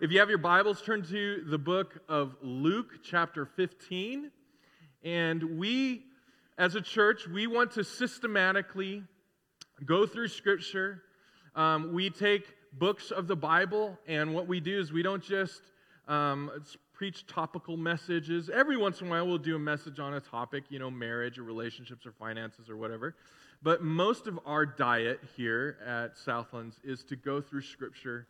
[0.00, 4.30] if you have your Bibles, turn to the book of Luke, chapter 15.
[5.04, 6.04] And we,
[6.56, 9.02] as a church, we want to systematically
[9.84, 11.02] go through Scripture.
[11.54, 15.60] Um, we take books of the Bible, and what we do is we don't just
[16.08, 16.50] um,
[16.94, 18.48] preach topical messages.
[18.48, 21.38] Every once in a while, we'll do a message on a topic, you know, marriage
[21.38, 23.16] or relationships or finances or whatever.
[23.62, 28.26] But most of our diet here at Southlands is to go through Scripture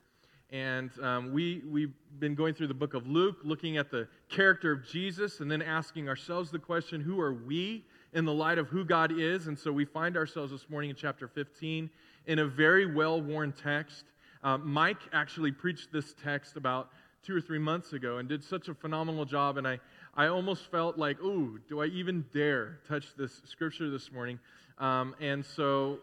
[0.52, 4.72] and um, we, we've been going through the book of Luke, looking at the character
[4.72, 8.66] of Jesus, and then asking ourselves the question who are we in the light of
[8.68, 9.46] who God is?
[9.46, 11.88] And so we find ourselves this morning in chapter 15
[12.26, 14.04] in a very well worn text.
[14.42, 16.90] Uh, Mike actually preached this text about
[17.22, 19.56] two or three months ago and did such a phenomenal job.
[19.56, 19.78] And I,
[20.14, 24.38] I almost felt like, ooh, do I even dare touch this scripture this morning?
[24.78, 25.98] Um, and so,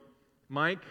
[0.48, 0.84] Mike,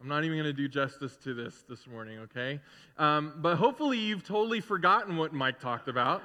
[0.00, 2.60] I'm not even going to do justice to this this morning, okay?
[2.98, 6.22] Um, but hopefully you've totally forgotten what Mike talked about,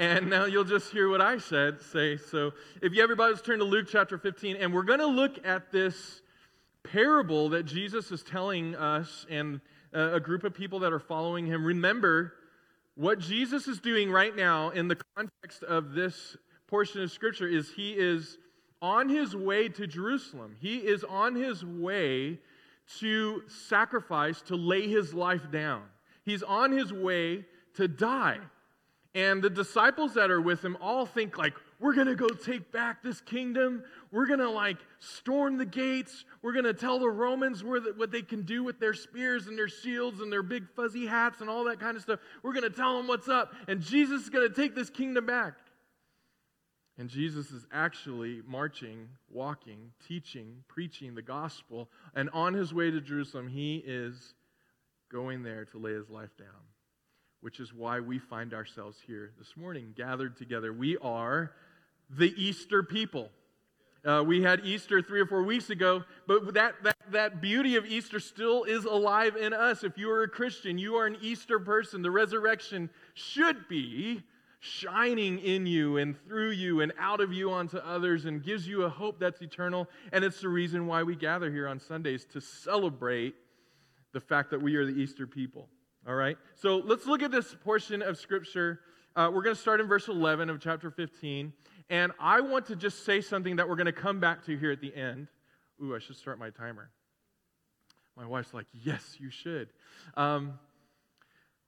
[0.00, 2.16] and now you'll just hear what I said say.
[2.16, 2.50] So
[2.82, 6.20] if you everybody's turn to Luke chapter 15, and we're going to look at this
[6.82, 9.60] parable that Jesus is telling us and
[9.94, 11.64] uh, a group of people that are following him.
[11.64, 12.32] Remember,
[12.96, 16.36] what Jesus is doing right now in the context of this
[16.66, 18.38] portion of Scripture is he is
[18.80, 20.56] on his way to Jerusalem.
[20.58, 22.40] He is on his way
[23.00, 25.82] to sacrifice, to lay his life down.
[26.24, 27.44] He's on his way
[27.74, 28.38] to die.
[29.14, 32.72] And the disciples that are with him all think like, we're going to go take
[32.72, 33.82] back this kingdom.
[34.10, 36.24] We're going to like storm the gates.
[36.40, 39.68] We're going to tell the Romans what they can do with their spears and their
[39.68, 42.20] shields and their big fuzzy hats and all that kind of stuff.
[42.42, 43.52] We're going to tell them what's up.
[43.68, 45.54] And Jesus is going to take this kingdom back.
[46.98, 51.88] And Jesus is actually marching, walking, teaching, preaching the gospel.
[52.14, 54.34] And on his way to Jerusalem, he is
[55.10, 56.48] going there to lay his life down,
[57.40, 60.72] which is why we find ourselves here this morning, gathered together.
[60.72, 61.52] We are
[62.10, 63.30] the Easter people.
[64.04, 67.86] Uh, we had Easter three or four weeks ago, but that, that, that beauty of
[67.86, 69.84] Easter still is alive in us.
[69.84, 72.02] If you are a Christian, you are an Easter person.
[72.02, 74.24] The resurrection should be
[74.64, 78.84] shining in you and through you and out of you onto others and gives you
[78.84, 79.88] a hope that's eternal.
[80.12, 83.34] And it's the reason why we gather here on Sundays to celebrate
[84.12, 85.68] the fact that we are the Easter people.
[86.06, 86.36] All right?
[86.54, 88.78] So let's look at this portion of Scripture.
[89.16, 91.52] Uh, we're going to start in verse 11 of chapter 15.
[91.90, 94.70] And I want to just say something that we're going to come back to here
[94.70, 95.26] at the end.
[95.82, 96.88] Ooh, I should start my timer.
[98.16, 99.70] My wife's like, yes, you should.
[100.16, 100.60] Um,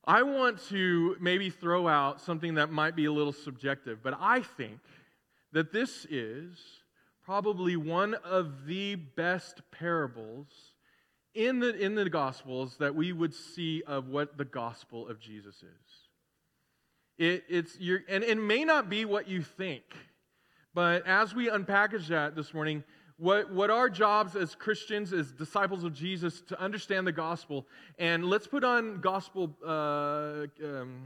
[0.07, 4.41] I want to maybe throw out something that might be a little subjective, but I
[4.41, 4.81] think
[5.53, 6.59] that this is
[7.25, 10.49] probably one of the best parables
[11.35, 15.57] in the, in the Gospels that we would see of what the gospel of Jesus
[15.57, 16.05] is.
[17.17, 17.77] It, it's
[18.09, 19.85] and it may not be what you think,
[20.75, 22.83] but as we unpackage that this morning,
[23.17, 27.67] what, what our jobs as Christians, as disciples of Jesus, to understand the gospel.
[27.99, 31.05] And let's put on gospel uh, um,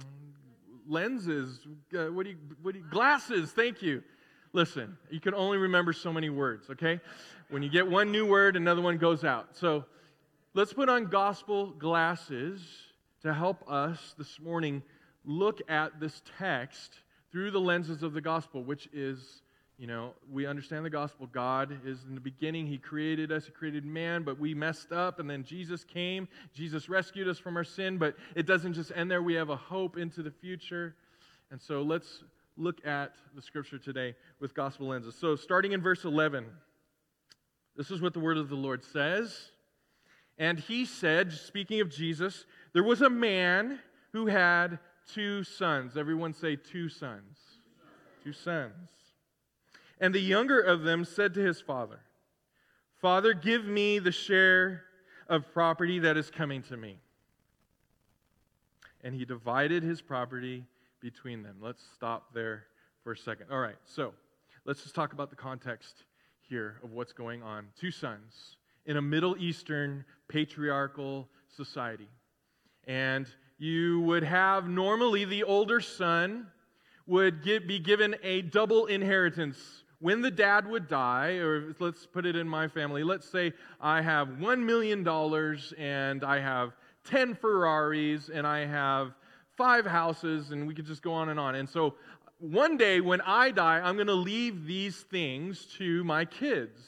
[0.89, 1.61] lenses.
[1.97, 4.03] Uh, what, do you, what do you, glasses, thank you.
[4.55, 7.01] Listen, you can only remember so many words, okay?
[7.51, 9.57] When you get one new word, another one goes out.
[9.57, 9.85] So
[10.55, 12.63] let's put on gospel glasses
[13.23, 14.83] to help us this morning
[15.25, 16.95] look at this text
[17.31, 19.43] through the lenses of the gospel, which is
[19.79, 21.29] you know, we understand the gospel.
[21.29, 22.67] God is in the beginning.
[22.67, 26.27] He created us, He created man, but we messed up, and then Jesus came.
[26.53, 29.23] Jesus rescued us from our sin, but it doesn't just end there.
[29.23, 30.97] We have a hope into the future.
[31.53, 32.25] And so let's
[32.57, 35.15] look at the scripture today with gospel lenses.
[35.15, 36.45] So, starting in verse 11,
[37.77, 39.53] this is what the word of the Lord says.
[40.39, 43.79] And he said, speaking of Jesus, there was a man
[44.13, 44.81] who had
[45.15, 45.97] two sons.
[45.97, 47.39] Everyone say, two sons.
[48.25, 48.98] Two sons.
[50.01, 52.01] And the younger of them said to his father,
[53.01, 54.85] Father, give me the share
[55.29, 56.99] of property that is coming to me.
[59.03, 60.65] And he divided his property
[61.01, 61.57] between them.
[61.61, 62.65] Let's stop there
[63.05, 63.47] for a second.
[63.51, 64.13] All right, so
[64.65, 66.05] let's just talk about the context
[66.41, 67.67] here of what's going on.
[67.79, 68.57] Two sons
[68.87, 72.09] in a Middle Eastern patriarchal society.
[72.87, 73.27] And
[73.59, 76.49] you would have normally the older son
[77.07, 82.25] would get, be given a double inheritance when the dad would die, or let's put
[82.25, 85.07] it in my family, let's say I have $1 million
[85.77, 89.15] and I have 10 Ferraris and I have
[89.57, 91.57] five houses, and we could just go on and on.
[91.57, 91.95] And so
[92.39, 96.81] one day when I die, I'm going to leave these things to my kids.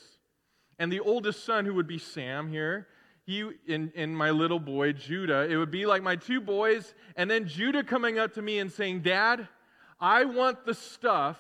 [0.79, 2.87] And the oldest son, who would be Sam here,
[3.27, 7.29] he in, in my little boy Judah, it would be like my two boys, and
[7.29, 9.49] then Judah coming up to me and saying, Dad,
[10.01, 11.39] I want the stuff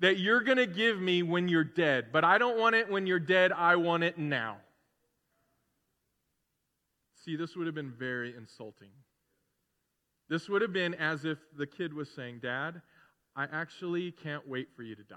[0.00, 3.06] that you're going to give me when you're dead, but I don't want it when
[3.06, 4.58] you're dead, I want it now.
[7.24, 8.90] See, this would have been very insulting.
[10.28, 12.80] This would have been as if the kid was saying, Dad,
[13.34, 15.16] I actually can't wait for you to die.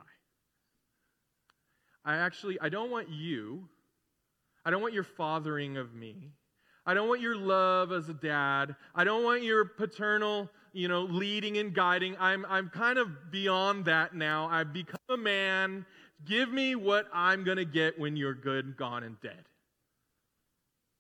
[2.04, 3.68] I actually, I don't want you.
[4.66, 6.32] I don't want your fathering of me.
[6.86, 8.76] I don't want your love as a dad.
[8.96, 12.16] I don't want your paternal, you know, leading and guiding.
[12.20, 14.48] I'm, I'm kind of beyond that now.
[14.50, 15.86] I've become a man.
[16.26, 19.46] Give me what I'm going to get when you're good, gone, and dead.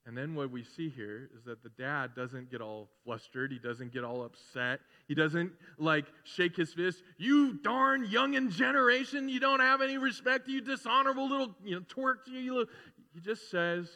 [0.06, 3.52] And then what we see here is that the dad doesn't get all flustered.
[3.52, 4.80] He doesn't get all upset.
[5.08, 7.04] He doesn't like shake his fist.
[7.18, 10.48] You darn youngin' generation, you don't have any respect.
[10.48, 12.16] You dishonorable little, you know, twerk.
[12.26, 12.74] You little.
[13.14, 13.90] He just says,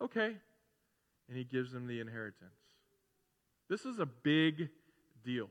[0.00, 0.36] okay.
[1.28, 2.50] And he gives them the inheritance.
[3.68, 4.68] This is a big
[5.24, 5.48] deal.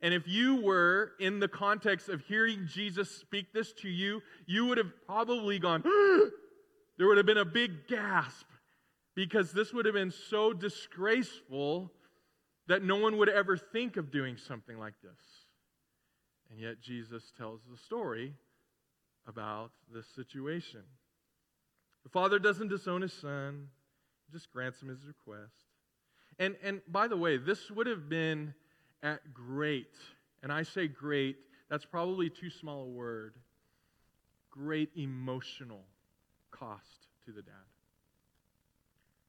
[0.00, 4.66] And if you were in the context of hearing Jesus speak this to you, you
[4.66, 5.82] would have probably gone,
[6.98, 8.46] there would have been a big gasp
[9.14, 11.92] because this would have been so disgraceful
[12.66, 15.20] that no one would ever think of doing something like this.
[16.50, 18.34] And yet, Jesus tells the story
[19.26, 20.82] about this situation.
[22.02, 23.68] The father doesn't disown his son,
[24.32, 25.54] just grants him his request.
[26.38, 28.54] And, and by the way, this would have been
[29.02, 29.94] at great,
[30.42, 31.36] and I say great,
[31.68, 33.34] that's probably too small a word,
[34.50, 35.84] great emotional
[36.50, 37.52] cost to the dad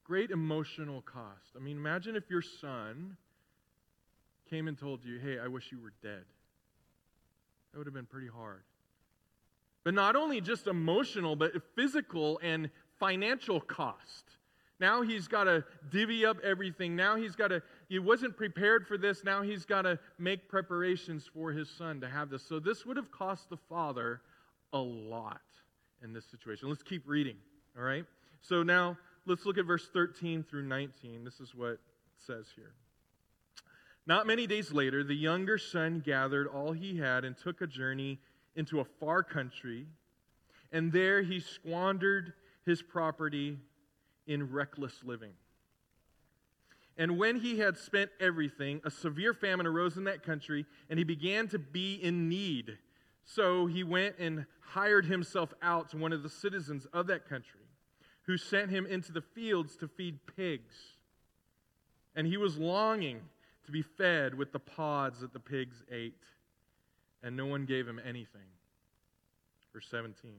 [0.04, 1.56] great emotional cost.
[1.56, 3.18] I mean, imagine if your son
[4.50, 6.24] came and told you, hey, I wish you were dead.
[7.72, 8.64] That would have been pretty hard.
[9.84, 12.70] But not only just emotional, but physical and
[13.00, 14.26] financial cost.
[14.80, 16.96] Now he's got to divvy up everything.
[16.96, 19.24] Now he's got to, he wasn't prepared for this.
[19.24, 22.44] Now he's got to make preparations for his son to have this.
[22.44, 24.22] So this would have cost the father
[24.72, 25.42] a lot
[26.04, 26.70] in this situation.
[26.70, 27.38] Let's keep reading,
[27.78, 28.06] all right?
[28.42, 31.24] So now let's look at verse 13 through 19.
[31.24, 31.80] This is what it
[32.18, 32.74] says here.
[34.06, 38.20] Not many days later, the younger son gathered all he had and took a journey
[38.56, 39.88] into a far country,
[40.72, 42.34] and there he squandered
[42.66, 43.58] his property
[44.28, 45.32] in reckless living.
[46.98, 51.04] And when he had spent everything, a severe famine arose in that country, and he
[51.04, 52.78] began to be in need.
[53.26, 57.62] So he went and hired himself out to one of the citizens of that country
[58.24, 60.76] who sent him into the fields to feed pigs.
[62.16, 63.22] And he was longing
[63.66, 66.22] to be fed with the pods that the pigs ate,
[67.24, 68.42] and no one gave him anything.
[69.74, 70.32] Verse 17.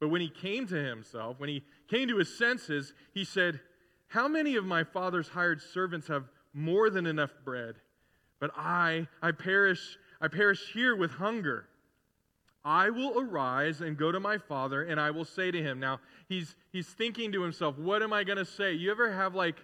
[0.00, 3.60] But when he came to himself, when he came to his senses, he said,
[4.12, 7.76] How many of my father's hired servants have more than enough bread?
[8.40, 11.66] But I, I perish, I perish here with hunger.
[12.62, 15.80] I will arise and go to my father, and I will say to him.
[15.80, 15.98] Now,
[16.28, 18.74] he's, he's thinking to himself, what am I going to say?
[18.74, 19.56] You ever have, like,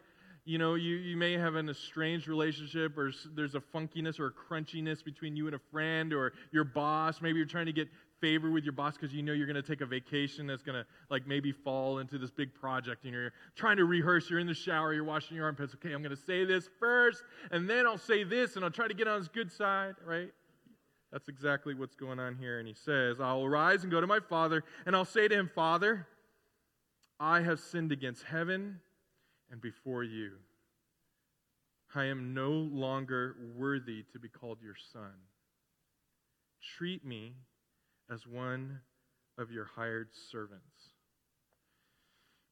[0.46, 4.32] you know, you, you may have an estranged relationship, or there's a funkiness or a
[4.32, 7.20] crunchiness between you and a friend or your boss.
[7.20, 7.88] Maybe you're trying to get
[8.20, 10.76] favor with your boss because you know you're going to take a vacation that's going
[10.76, 14.28] to, like, maybe fall into this big project, and you're trying to rehearse.
[14.28, 15.74] You're in the shower, you're washing your armpits.
[15.74, 18.88] Okay, I'm going to say this first, and then I'll say this, and I'll try
[18.88, 20.30] to get on his good side, right?
[21.12, 22.58] That's exactly what's going on here.
[22.58, 25.34] And he says, I will rise and go to my father, and I'll say to
[25.34, 26.06] him, Father,
[27.18, 28.80] I have sinned against heaven
[29.50, 30.32] and before you.
[31.94, 35.14] I am no longer worthy to be called your son.
[36.76, 37.32] Treat me
[38.10, 38.80] as one
[39.36, 40.64] of your hired servants.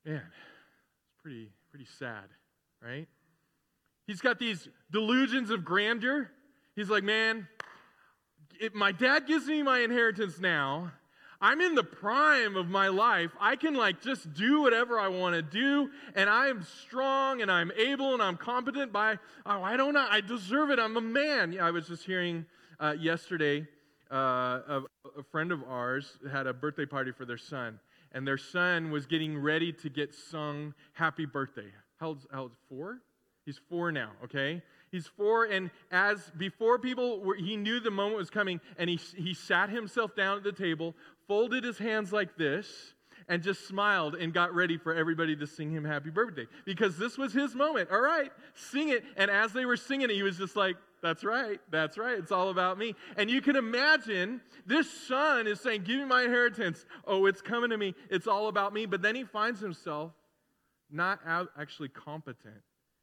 [0.05, 2.25] Man, it's pretty, pretty sad,
[2.83, 3.09] right?
[4.07, 6.31] He's got these delusions of grandeur.
[6.77, 7.49] He's like, man,
[8.61, 10.93] if my dad gives me my inheritance now,
[11.41, 13.33] I'm in the prime of my life.
[13.41, 17.51] I can like just do whatever I want to do, and I am strong and
[17.51, 18.93] I'm able and I'm competent.
[18.93, 20.79] By oh, I don't know, I deserve it.
[20.79, 21.53] I'm a man.
[21.53, 22.47] Yeah, I was just hearing
[22.81, 23.67] uh, yesterday
[24.11, 24.83] uh, a,
[25.19, 27.79] a friend of ours had a birthday party for their son,
[28.13, 32.57] and their son was getting ready to get sung "Happy Birthday." How old's, how old's
[32.69, 33.01] four?
[33.45, 34.11] He's four now.
[34.25, 38.89] Okay, He's four, and as before people were, he knew the moment was coming, and
[38.89, 40.95] he, he sat himself down at the table,
[41.27, 42.95] folded his hands like this,
[43.29, 47.19] and just smiled and got ready for everybody to sing him happy birthday because this
[47.19, 47.91] was his moment.
[47.91, 49.05] All right, sing it.
[49.17, 52.33] And as they were singing it, he was just like, That's right, that's right, it's
[52.33, 52.95] all about me.
[53.17, 56.87] And you can imagine this son is saying, Give me my inheritance.
[57.07, 58.87] Oh, it's coming to me, it's all about me.
[58.87, 60.13] But then he finds himself
[60.91, 61.21] not
[61.59, 62.63] actually competent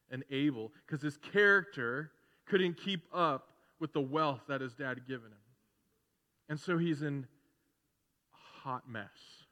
[0.10, 2.12] and able because his character
[2.46, 3.50] couldn't keep up
[3.80, 5.38] with the wealth that his dad had given him.
[6.50, 7.26] And so he's in
[8.34, 9.43] a hot mess.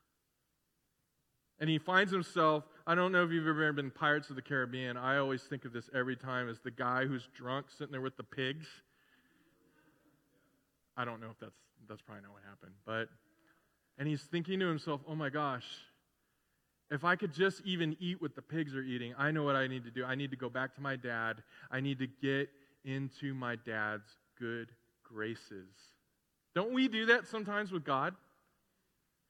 [1.61, 4.97] And he finds himself, I don't know if you've ever been Pirates of the Caribbean.
[4.97, 8.17] I always think of this every time as the guy who's drunk sitting there with
[8.17, 8.65] the pigs.
[10.97, 11.55] I don't know if that's
[11.87, 13.09] that's probably not what happened, but
[13.97, 15.65] and he's thinking to himself, "Oh my gosh,
[16.89, 19.67] if I could just even eat what the pigs are eating, I know what I
[19.67, 20.03] need to do.
[20.03, 21.43] I need to go back to my dad.
[21.69, 22.49] I need to get
[22.83, 24.69] into my dad's good
[25.03, 25.69] graces.
[26.55, 28.15] Don't we do that sometimes with God?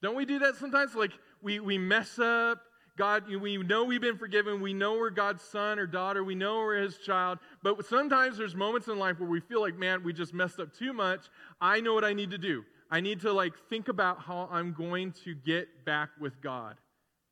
[0.01, 0.95] Don't we do that sometimes?
[0.95, 1.11] Like
[1.41, 2.61] we, we mess up.
[2.97, 4.61] God, we know we've been forgiven.
[4.61, 6.23] We know we're God's son or daughter.
[6.23, 7.39] We know we're his child.
[7.63, 10.73] But sometimes there's moments in life where we feel like, man, we just messed up
[10.77, 11.21] too much.
[11.59, 12.63] I know what I need to do.
[12.91, 16.75] I need to like think about how I'm going to get back with God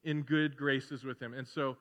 [0.06, 1.34] in good graces with Him.
[1.34, 1.76] And so,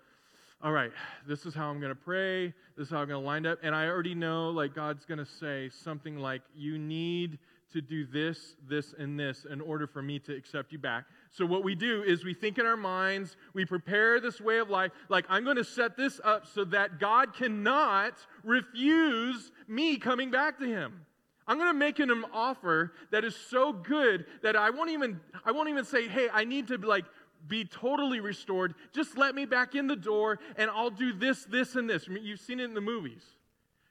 [0.60, 0.90] all right,
[1.26, 2.48] this is how I'm going to pray.
[2.76, 3.60] This is how I'm going to line up.
[3.62, 7.38] And I already know, like, God's going to say something like, you need
[7.72, 11.04] to do this, this, and this in order for me to accept you back.
[11.30, 14.70] So, what we do is we think in our minds, we prepare this way of
[14.70, 20.30] life, like, I'm going to set this up so that God cannot refuse me coming
[20.30, 21.04] back to Him.
[21.46, 25.18] I'm going to make him an offer that is so good that I won't even
[25.46, 27.06] I won't even say, "Hey, I need to like
[27.46, 28.74] be totally restored.
[28.92, 32.08] Just let me back in the door and I'll do this, this, and this.
[32.08, 33.22] You've seen it in the movies.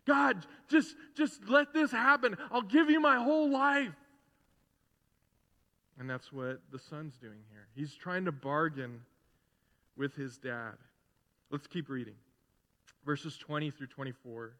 [0.07, 2.37] God, just, just let this happen.
[2.49, 3.93] I'll give you my whole life.
[5.99, 7.67] And that's what the son's doing here.
[7.75, 9.01] He's trying to bargain
[9.97, 10.75] with his dad.
[11.51, 12.13] Let's keep reading.
[13.05, 14.53] Verses 20 through 24.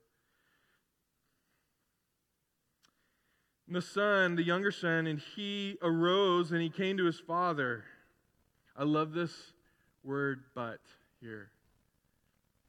[3.68, 7.86] And the son, the younger son, and he arose and he came to his father.
[8.76, 9.32] I love this
[10.04, 10.80] word, but
[11.22, 11.52] here.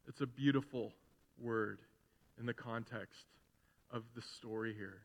[0.07, 0.93] It's a beautiful
[1.41, 1.81] word
[2.39, 3.27] in the context
[3.91, 5.03] of the story here.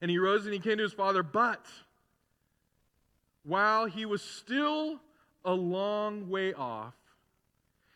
[0.00, 1.66] And he rose and he came to his father, but
[3.44, 5.00] while he was still
[5.44, 6.94] a long way off,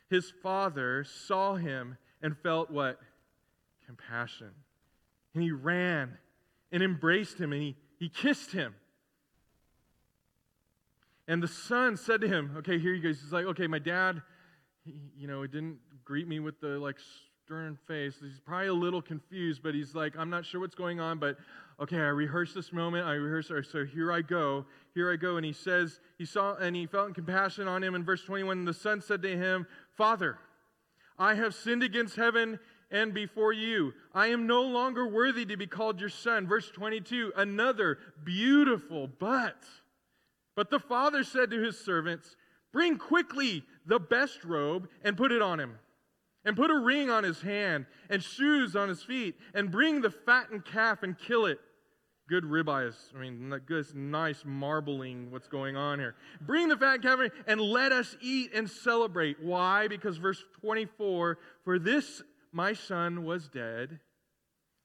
[0.08, 3.00] his father saw him and felt what?
[3.87, 4.50] Compassion.
[5.35, 6.16] And he ran
[6.73, 8.75] and embraced him and he, he kissed him.
[11.28, 13.20] And the son said to him, Okay, here he goes.
[13.20, 14.23] He's like, Okay, my dad,
[14.85, 16.96] he, you know, he didn't greet me with the like
[17.46, 18.16] stern face.
[18.20, 21.38] He's probably a little confused, but he's like, I'm not sure what's going on, but
[21.78, 23.06] okay, I rehearsed this moment.
[23.06, 23.70] I rehearsed.
[23.70, 24.66] So here I go.
[24.94, 25.36] Here I go.
[25.36, 27.94] And he says, he saw, and he felt compassion on him.
[27.94, 30.38] In verse 21, the son said to him, Father,
[31.20, 32.58] I have sinned against heaven
[32.90, 33.92] and before you.
[34.12, 36.48] I am no longer worthy to be called your son.
[36.48, 39.62] Verse 22, another beautiful but
[40.56, 42.34] but the father said to his servants,
[42.72, 45.78] Bring quickly the best robe and put it on him,
[46.46, 50.10] and put a ring on his hand and shoes on his feet, and bring the
[50.10, 51.58] fattened calf and kill it.
[52.28, 52.94] Good ribeyes.
[53.14, 56.14] I mean, good, nice marbling what's going on here.
[56.40, 59.36] Bring the fat calf and let us eat and celebrate.
[59.42, 59.86] Why?
[59.86, 62.22] Because verse 24, for this
[62.52, 64.00] my son was dead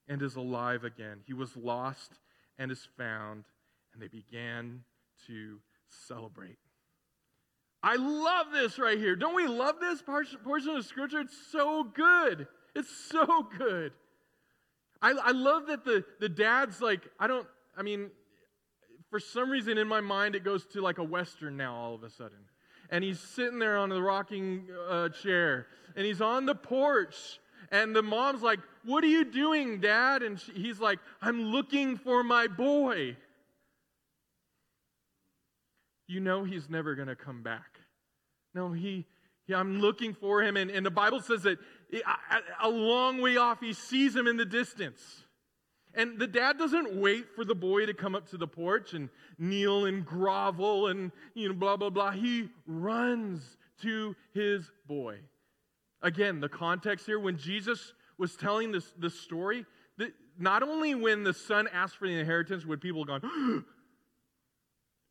[0.08, 1.22] and is alive again.
[1.26, 2.20] He was lost
[2.60, 3.46] and is found.
[3.94, 4.84] And they began
[5.28, 6.58] to celebrate.
[7.84, 9.16] I love this right here.
[9.16, 11.20] Don't we love this portion of Scripture?
[11.22, 12.48] It's so good.
[12.76, 13.92] It's so good.
[15.02, 18.12] I, I love that the, the dad's like, I don't, I mean,
[19.10, 22.04] for some reason in my mind it goes to like a Western now all of
[22.04, 22.38] a sudden.
[22.92, 27.40] And he's sitting there on the rocking uh, chair and he's on the porch.
[27.72, 30.24] And the mom's like, What are you doing, dad?
[30.24, 33.16] And she, he's like, I'm looking for my boy
[36.12, 37.71] you know he's never going to come back.
[38.54, 39.06] No, he,
[39.46, 40.58] he, I'm looking for him.
[40.58, 41.60] And, and the Bible says that
[42.62, 45.02] a long way off, he sees him in the distance.
[45.94, 49.10] And the dad doesn't wait for the boy to come up to the porch and
[49.38, 52.12] kneel and grovel and, you know, blah, blah, blah.
[52.12, 55.20] He runs to his boy.
[56.02, 59.66] Again, the context here, when Jesus was telling this, this story,
[59.98, 63.66] that not only when the son asked for the inheritance would people have gone,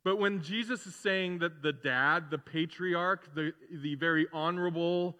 [0.03, 5.17] But when Jesus is saying that the dad, the patriarch, the, the very honorable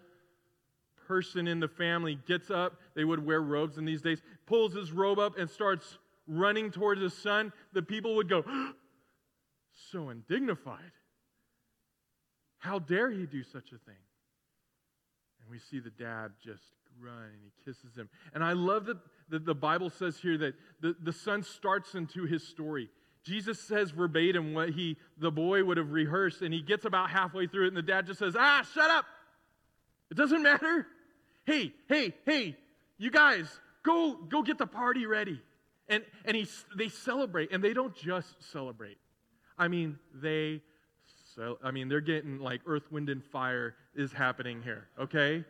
[1.07, 4.91] person in the family gets up, they would wear robes in these days, pulls his
[4.91, 5.97] robe up and starts
[6.27, 8.43] running towards his son, the people would go,
[9.91, 10.91] so undignified.
[12.57, 14.01] How dare he do such a thing?
[15.41, 16.63] And we see the dad just
[16.99, 18.09] run and he kisses him.
[18.33, 18.97] And I love that,
[19.29, 22.89] the Bible says here that the, the son starts into his story.
[23.23, 27.47] Jesus says verbatim what he the boy would have rehearsed, and he gets about halfway
[27.47, 29.05] through it, and the dad just says, Ah, shut up!
[30.09, 30.87] It doesn't matter.
[31.45, 32.57] Hey, hey, hey,
[32.97, 33.47] you guys,
[33.83, 35.41] go go get the party ready.
[35.87, 38.97] And and he they celebrate and they don't just celebrate.
[39.57, 40.61] I mean, they
[41.35, 45.45] so I mean, they're getting like earth, wind, and fire is happening here, okay?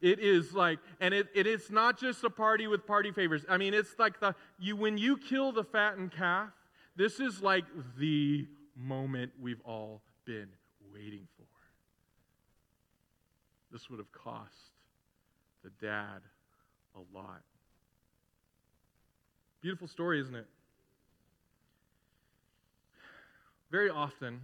[0.00, 3.44] It is like, and it, it is not just a party with party favors.
[3.48, 6.50] I mean, it's like the you when you kill the fattened calf,
[6.96, 7.64] this is like
[7.98, 8.46] the
[8.76, 10.48] moment we've all been
[10.92, 11.44] waiting for.
[13.72, 14.70] This would have cost
[15.62, 16.20] the dad
[16.94, 17.42] a lot.
[19.60, 20.46] Beautiful story, isn't it?
[23.70, 24.40] Very often,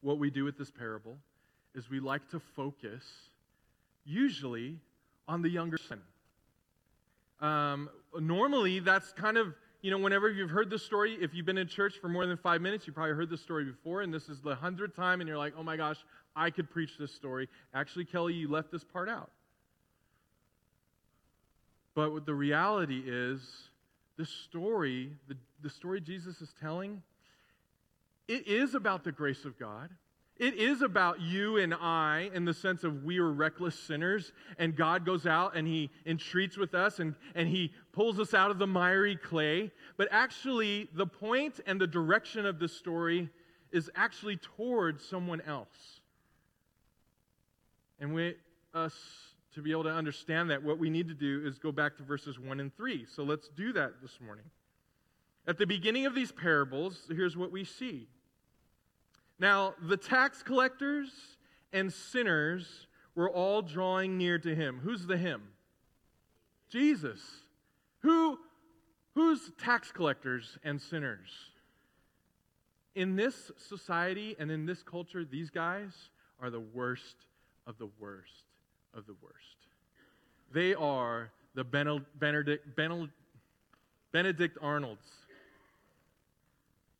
[0.00, 1.16] what we do with this parable
[1.74, 3.02] is we like to focus,
[4.04, 4.78] usually,
[5.26, 6.00] on the younger son.
[7.40, 11.58] Um, normally, that's kind of, you know, whenever you've heard this story, if you've been
[11.58, 14.30] in church for more than five minutes, you probably heard this story before, and this
[14.30, 15.98] is the hundredth time, and you're like, oh my gosh,
[16.34, 17.50] I could preach this story.
[17.74, 19.30] Actually, Kelly, you left this part out.
[21.94, 23.42] But the reality is,
[24.16, 27.02] the story, the, the story Jesus is telling,
[28.26, 29.90] it is about the grace of God.
[30.36, 34.74] It is about you and I in the sense of we are reckless sinners, and
[34.74, 38.58] God goes out and He entreats with us and, and He pulls us out of
[38.58, 39.70] the miry clay.
[39.96, 43.30] But actually, the point and the direction of the story
[43.70, 46.00] is actually towards someone else.
[48.00, 48.34] And we,
[48.74, 48.94] us
[49.54, 52.02] to be able to understand that, what we need to do is go back to
[52.02, 53.06] verses 1 and 3.
[53.14, 54.44] So let's do that this morning.
[55.46, 58.08] At the beginning of these parables, here's what we see.
[59.38, 61.10] Now, the tax collectors
[61.72, 64.80] and sinners were all drawing near to him.
[64.82, 65.42] Who's the him?
[66.70, 67.20] Jesus.
[68.00, 68.38] Who,
[69.14, 71.30] who's tax collectors and sinners?
[72.94, 75.92] In this society and in this culture, these guys
[76.40, 77.16] are the worst
[77.66, 78.44] of the worst
[78.96, 79.36] of the worst.
[80.52, 82.76] They are the Benedict,
[84.12, 85.06] Benedict Arnolds.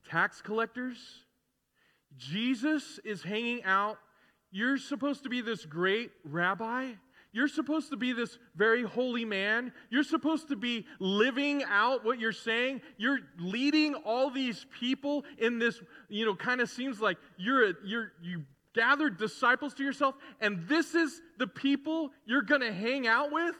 [0.09, 0.97] Tax collectors.
[2.17, 3.97] Jesus is hanging out.
[4.51, 6.91] You're supposed to be this great rabbi.
[7.33, 9.73] You're supposed to be this very holy man.
[9.89, 12.81] You're supposed to be living out what you're saying.
[12.97, 17.73] You're leading all these people in this, you know, kind of seems like you're a,
[17.83, 23.07] you're you gathered disciples to yourself, and this is the people you're going to hang
[23.07, 23.55] out with?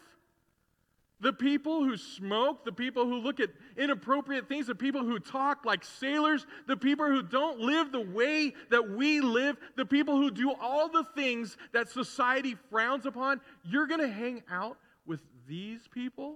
[1.26, 5.66] The people who smoke, the people who look at inappropriate things, the people who talk
[5.66, 10.30] like sailors, the people who don't live the way that we live, the people who
[10.30, 15.88] do all the things that society frowns upon, you're going to hang out with these
[15.88, 16.36] people?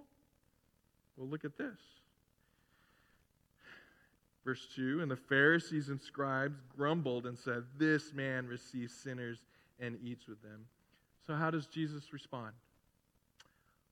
[1.18, 1.78] Well, look at this.
[4.44, 9.38] Verse 2 And the Pharisees and scribes grumbled and said, This man receives sinners
[9.80, 10.66] and eats with them.
[11.28, 12.54] So, how does Jesus respond?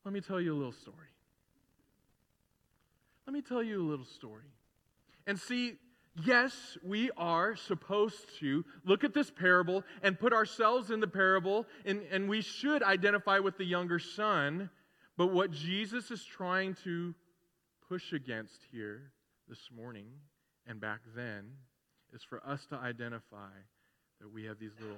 [0.08, 1.10] Let me tell you a little story.
[3.26, 4.46] Let me tell you a little story.
[5.26, 5.74] And see,
[6.24, 11.66] yes, we are supposed to look at this parable and put ourselves in the parable,
[11.84, 14.70] and, and we should identify with the younger son.
[15.18, 17.14] But what Jesus is trying to
[17.90, 19.12] push against here
[19.50, 20.08] this morning
[20.66, 21.50] and back then
[22.14, 23.52] is for us to identify
[24.22, 24.96] that we have these little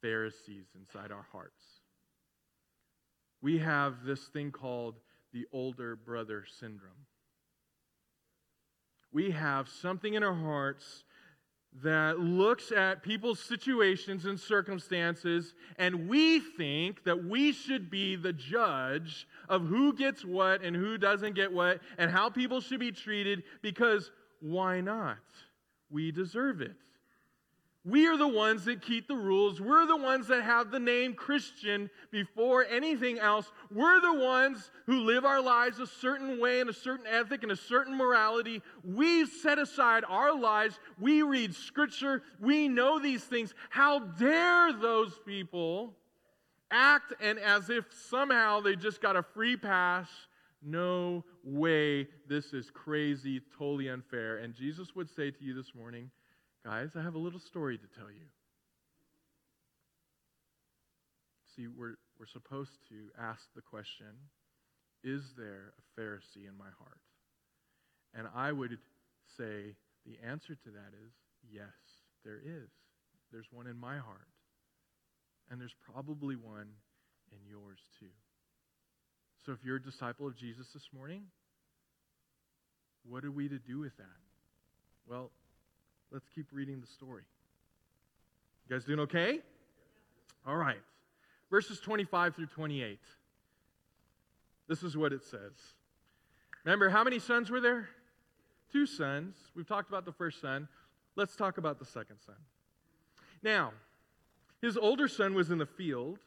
[0.00, 1.81] Pharisees inside our hearts.
[3.42, 4.94] We have this thing called
[5.32, 6.92] the older brother syndrome.
[9.12, 11.04] We have something in our hearts
[11.82, 18.32] that looks at people's situations and circumstances, and we think that we should be the
[18.32, 22.92] judge of who gets what and who doesn't get what and how people should be
[22.92, 25.18] treated because why not?
[25.90, 26.76] We deserve it.
[27.84, 29.60] We are the ones that keep the rules.
[29.60, 33.50] We're the ones that have the name Christian before anything else.
[33.72, 37.50] We're the ones who live our lives a certain way and a certain ethic and
[37.50, 38.62] a certain morality.
[38.84, 40.78] We set aside our lives.
[41.00, 42.22] We read scripture.
[42.40, 43.52] We know these things.
[43.68, 45.94] How dare those people
[46.70, 50.08] act and as if somehow they just got a free pass
[50.62, 52.06] no way.
[52.28, 54.38] This is crazy, totally unfair.
[54.38, 56.10] And Jesus would say to you this morning,
[56.64, 58.26] guys, I have a little story to tell you.
[61.56, 64.06] See, we're, we're supposed to ask the question
[65.04, 67.00] Is there a Pharisee in my heart?
[68.14, 68.78] And I would
[69.36, 69.74] say
[70.06, 71.12] the answer to that is
[71.50, 71.72] yes,
[72.24, 72.68] there is.
[73.32, 74.28] There's one in my heart.
[75.50, 76.68] And there's probably one
[77.30, 78.12] in yours too.
[79.44, 81.22] So if you're a disciple of Jesus this morning,
[83.04, 84.20] what are we to do with that?
[85.08, 85.30] Well,
[86.12, 87.22] let's keep reading the story.
[88.68, 89.40] You guys doing okay?
[90.46, 90.80] All right.
[91.50, 92.98] verses 25 through 28.
[94.68, 95.52] This is what it says.
[96.64, 97.88] Remember, how many sons were there?
[98.70, 99.36] Two sons.
[99.56, 100.68] We've talked about the first son.
[101.16, 102.36] Let's talk about the second son.
[103.42, 103.72] Now,
[104.60, 106.18] his older son was in the field,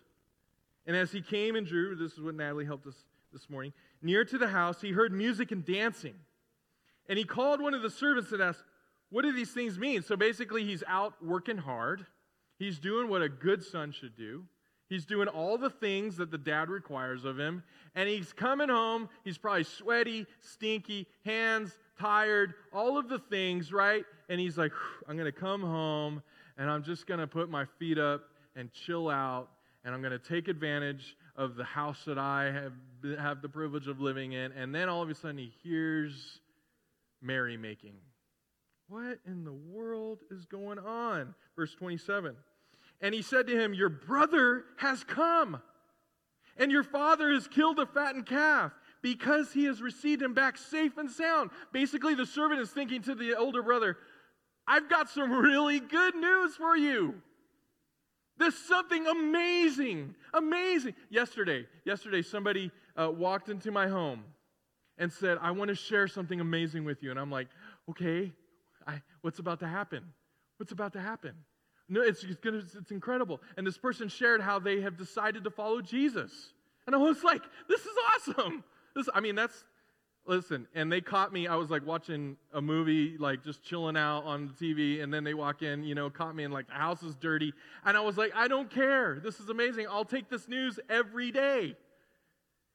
[0.86, 2.96] and as he came and drew, this is what Natalie helped us
[3.32, 6.16] this morning, near to the house, he heard music and dancing.
[7.08, 8.64] And he called one of the servants and asked,
[9.16, 10.02] What do these things mean?
[10.02, 12.06] So basically, he's out working hard.
[12.60, 14.44] He's doing what a good son should do.
[14.90, 17.64] He's doing all the things that the dad requires of him.
[17.96, 19.08] And he's coming home.
[19.24, 24.04] He's probably sweaty, stinky, hands tired, all of the things, right?
[24.28, 24.74] And he's like,
[25.08, 26.22] I'm going to come home
[26.58, 28.24] and I'm just going to put my feet up
[28.58, 29.48] and chill out.
[29.86, 32.74] And I'm going to take advantage of the house that I have,
[33.18, 34.52] have the privilege of living in.
[34.52, 36.42] And then all of a sudden he hears
[37.22, 37.96] merrymaking.
[38.88, 41.34] What in the world is going on?
[41.56, 42.36] Verse 27.
[43.02, 45.62] And he said to him, Your brother has come,
[46.58, 48.72] and your father has killed a fattened calf
[49.02, 51.52] because he has received him back safe and sound.
[51.72, 53.98] Basically, the servant is thinking to the older brother,
[54.68, 57.16] I've got some really good news for you.
[58.38, 60.96] There's something amazing, amazing.
[61.10, 64.24] Yesterday, yesterday, somebody uh, walked into my home
[64.98, 67.12] and said, I want to share something amazing with you.
[67.12, 67.48] And I'm like,
[67.90, 68.34] okay,
[68.86, 70.04] I, what's about to happen?
[70.58, 71.34] What's about to happen?
[71.88, 73.42] No, it's, it's, gonna, it's incredible.
[73.58, 76.32] And this person shared how they have decided to follow Jesus.
[76.88, 78.64] And I was like, this is awesome.
[78.96, 79.66] This, I mean, that's,
[80.26, 81.48] listen, and they caught me.
[81.48, 85.24] I was like watching a movie, like just chilling out on the TV, and then
[85.24, 87.54] they walk in, you know, caught me, and like the house is dirty.
[87.84, 89.20] And I was like, I don't care.
[89.20, 89.88] This is amazing.
[89.90, 91.76] I'll take this news every day.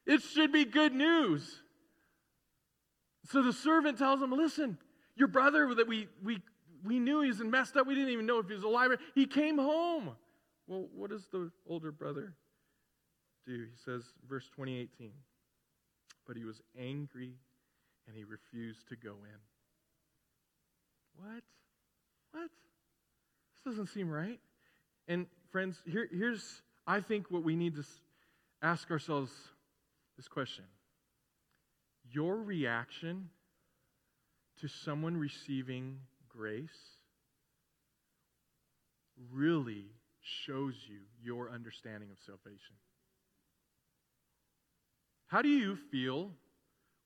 [0.06, 1.62] It should be good news.
[3.30, 4.78] So the servant tells him, listen,
[5.20, 6.40] your brother that we, we
[6.82, 7.86] we knew he was messed up.
[7.86, 8.90] We didn't even know if he was alive.
[9.14, 10.16] He came home.
[10.66, 12.32] Well, what does the older brother
[13.46, 13.52] do?
[13.52, 15.10] He says, verse 2018,
[16.26, 17.34] but he was angry
[18.06, 19.40] and he refused to go in.
[21.16, 21.42] What?
[22.32, 22.50] What?
[23.54, 24.40] This doesn't seem right.
[25.06, 27.84] And friends, here, here's, I think, what we need to
[28.62, 29.32] ask ourselves
[30.16, 30.64] this question
[32.10, 33.28] Your reaction
[34.60, 36.68] to someone receiving grace
[39.32, 39.86] really
[40.20, 42.76] shows you your understanding of salvation.
[45.26, 46.30] How do you feel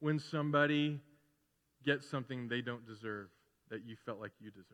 [0.00, 1.00] when somebody
[1.84, 3.28] gets something they don't deserve
[3.70, 4.70] that you felt like you deserved?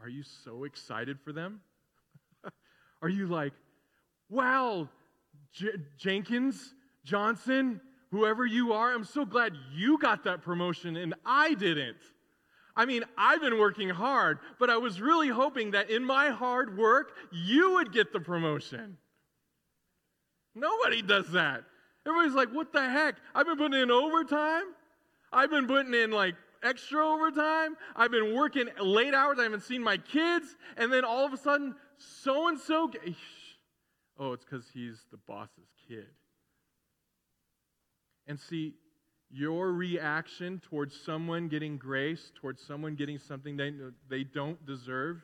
[0.00, 1.60] Are you so excited for them?
[3.02, 3.52] Are you like,
[4.28, 4.88] wow,
[5.52, 11.54] J- Jenkins, Johnson, whoever you are, I'm so glad you got that promotion and I
[11.54, 11.96] didn't?
[12.76, 16.78] I mean, I've been working hard, but I was really hoping that in my hard
[16.78, 18.96] work, you would get the promotion.
[20.54, 21.64] Nobody does that.
[22.06, 23.16] Everybody's like, what the heck?
[23.34, 24.64] I've been putting in overtime.
[25.32, 27.76] I've been putting in like extra overtime.
[27.96, 29.38] I've been working late hours.
[29.38, 30.56] I haven't seen my kids.
[30.76, 32.90] And then all of a sudden, so and so.
[34.18, 36.06] Oh, it's because he's the boss's kid.
[38.28, 38.74] And see,
[39.30, 43.72] your reaction towards someone getting grace, towards someone getting something they,
[44.08, 45.20] they don't deserve,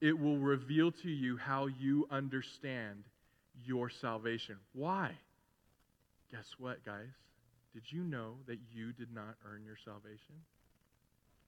[0.00, 3.04] it will reveal to you how you understand
[3.64, 4.56] your salvation.
[4.72, 5.12] Why?
[6.30, 7.08] Guess what, guys?
[7.72, 10.34] Did you know that you did not earn your salvation?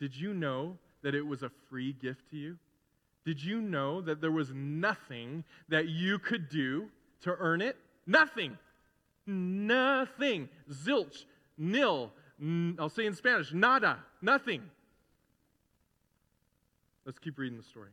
[0.01, 2.57] Did you know that it was a free gift to you?
[3.25, 6.87] Did you know that there was nothing that you could do
[7.23, 7.77] to earn it?
[8.07, 8.57] Nothing.
[9.27, 10.49] Nothing.
[10.71, 11.25] Zilch
[11.59, 12.13] nil.
[12.79, 14.63] I'll say in Spanish, nada, nothing.
[17.05, 17.91] Let's keep reading the story.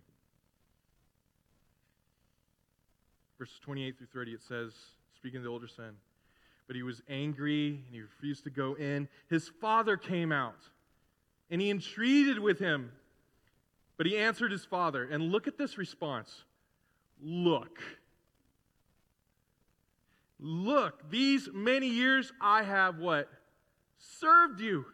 [3.40, 4.74] Verses 28 through 30, it says,
[5.16, 5.96] speaking of the older son,
[6.68, 9.08] but he was angry and he refused to go in.
[9.30, 10.60] His father came out
[11.50, 12.92] and he entreated with him,
[13.98, 15.06] but he answered his father.
[15.10, 16.44] And look at this response
[17.22, 17.80] Look.
[20.40, 23.30] Look, these many years I have what?
[23.98, 24.86] served you.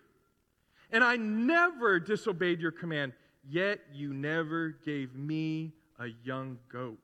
[0.92, 3.14] And I never disobeyed your command,
[3.48, 7.00] yet you never gave me a young goat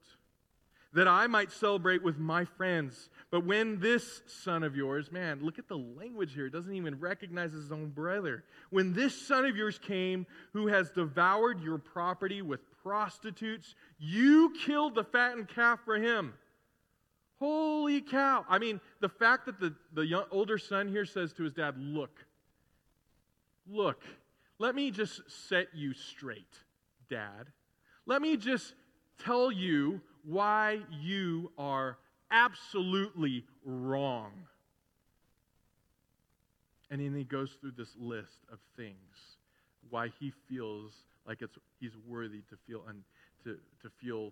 [0.96, 3.10] that I might celebrate with my friends.
[3.30, 7.52] But when this son of yours, man, look at the language here, doesn't even recognize
[7.52, 8.46] his own brother.
[8.70, 14.96] When this son of yours came, who has devoured your property with prostitutes, you killed
[14.96, 16.34] the fattened calf for him.
[17.40, 18.46] Holy cow.
[18.48, 21.76] I mean, the fact that the, the young, older son here says to his dad,
[21.78, 22.26] Look,
[23.70, 24.04] look,
[24.58, 26.60] let me just set you straight,
[27.10, 27.48] dad.
[28.06, 28.74] Let me just
[29.24, 31.98] tell you why you are
[32.32, 34.32] absolutely wrong.
[36.90, 38.96] And then he goes through this list of things
[39.90, 40.94] why he feels
[41.28, 43.04] like it's he's worthy to feel un,
[43.44, 44.32] to, to feel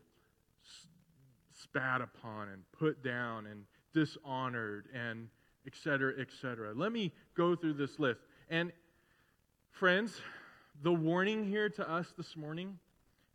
[1.61, 5.27] spat upon and put down and dishonored and
[5.67, 8.71] etc etc let me go through this list and
[9.71, 10.21] friends
[10.81, 12.77] the warning here to us this morning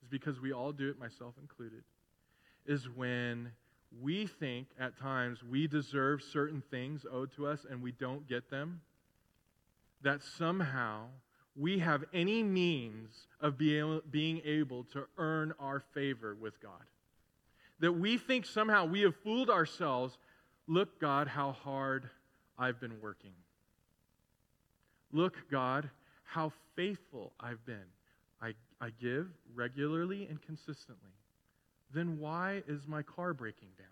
[0.03, 1.83] is because we all do it myself included
[2.67, 3.51] is when
[4.03, 8.51] we think at times we deserve certain things owed to us and we don't get
[8.51, 8.81] them
[10.03, 11.07] that somehow
[11.57, 16.85] we have any means of being able to earn our favor with God.
[17.81, 20.19] That we think somehow we have fooled ourselves.
[20.67, 22.11] Look, God, how hard
[22.59, 23.33] I've been working.
[25.13, 25.89] Look, God,
[26.25, 27.87] how faithful I've been.
[28.43, 31.11] I, I give regularly and consistently.
[31.93, 33.87] Then why is my car breaking down?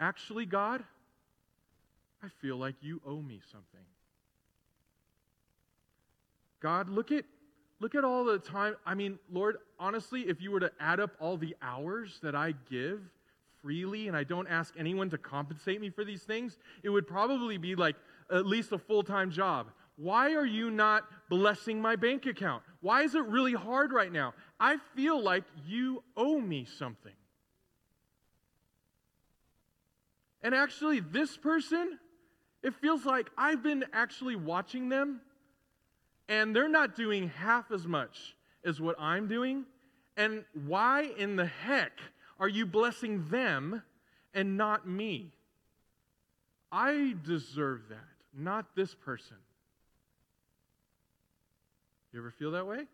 [0.00, 0.84] Actually, God,
[2.22, 3.86] I feel like you owe me something.
[6.60, 7.24] God, look at
[7.80, 8.76] look at all the time.
[8.84, 12.54] I mean, Lord, honestly, if you were to add up all the hours that I
[12.70, 13.00] give
[13.62, 17.58] freely and I don't ask anyone to compensate me for these things, it would probably
[17.58, 17.96] be like
[18.32, 19.70] at least a full-time job.
[19.96, 22.62] Why are you not blessing my bank account?
[22.80, 24.34] Why is it really hard right now?
[24.60, 27.12] I feel like you owe me something.
[30.40, 31.98] And actually, this person,
[32.62, 35.20] it feels like I've been actually watching them
[36.28, 39.64] and they're not doing half as much as what I'm doing.
[40.16, 41.92] And why in the heck
[42.38, 43.82] are you blessing them
[44.34, 45.32] and not me?
[46.70, 47.98] I deserve that,
[48.36, 49.36] not this person.
[52.12, 52.86] You ever feel that way?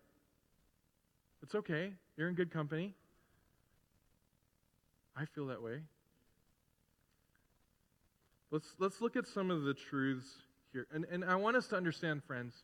[1.41, 1.91] It's okay.
[2.17, 2.93] You're in good company.
[5.17, 5.79] I feel that way.
[8.51, 10.27] Let's, let's look at some of the truths
[10.71, 10.87] here.
[10.93, 12.63] And, and I want us to understand, friends,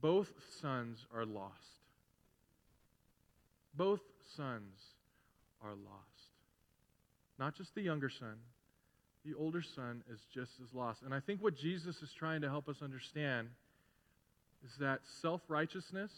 [0.00, 1.52] both sons are lost.
[3.74, 4.00] Both
[4.36, 4.78] sons
[5.62, 6.14] are lost.
[7.38, 8.36] Not just the younger son,
[9.24, 11.02] the older son is just as lost.
[11.02, 13.48] And I think what Jesus is trying to help us understand
[14.64, 16.12] is that self righteousness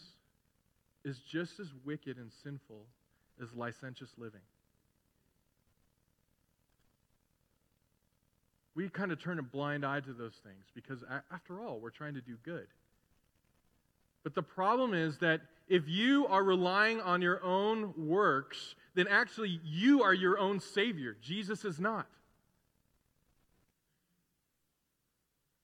[1.03, 2.85] is just as wicked and sinful
[3.41, 4.41] as licentious living.
[8.75, 12.13] We kind of turn a blind eye to those things because, after all, we're trying
[12.13, 12.67] to do good.
[14.27, 19.61] But the problem is that if you are relying on your own works, then actually
[19.63, 21.15] you are your own Savior.
[21.21, 22.07] Jesus is not.